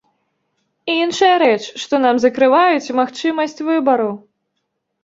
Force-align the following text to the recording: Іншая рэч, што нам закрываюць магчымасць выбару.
Іншая 0.93 1.29
рэч, 1.43 1.59
што 1.83 2.01
нам 2.09 2.15
закрываюць 2.27 2.93
магчымасць 3.03 3.59
выбару. 3.71 4.11